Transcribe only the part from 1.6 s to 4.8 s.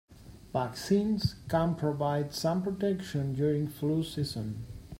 provide some protection during flu season.